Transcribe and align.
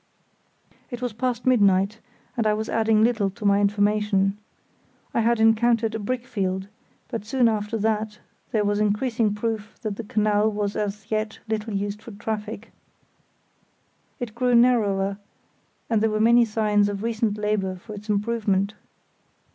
It 0.89 0.99
was 0.99 1.13
past 1.13 1.45
midnight, 1.45 1.99
and 2.35 2.47
I 2.47 2.55
was 2.55 2.69
adding 2.69 3.03
little 3.03 3.29
to 3.29 3.45
my 3.45 3.61
information. 3.61 4.35
I 5.13 5.19
had 5.19 5.39
encountered 5.39 5.93
a 5.93 5.99
brick 5.99 6.25
field, 6.25 6.67
but 7.09 7.23
soon 7.23 7.47
after 7.47 7.77
that 7.77 8.17
there 8.51 8.65
was 8.65 8.79
increasing 8.79 9.35
proof 9.35 9.75
that 9.83 9.97
the 9.97 10.03
canal 10.03 10.49
was 10.51 10.75
as 10.75 11.11
yet 11.11 11.37
little 11.47 11.75
used 11.75 12.01
for 12.01 12.09
traffic. 12.13 12.71
It 14.19 14.33
grew 14.33 14.55
narrower, 14.55 15.17
and 15.87 16.01
there 16.01 16.09
were 16.09 16.19
many 16.19 16.45
signs 16.45 16.89
of 16.89 17.03
recent 17.03 17.37
labour 17.37 17.75
for 17.75 17.93
its 17.93 18.09
improvement. 18.09 18.73